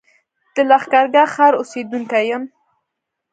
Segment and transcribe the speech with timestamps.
[0.53, 2.43] زه د لښکرګاه ښار اوسېدونکی يم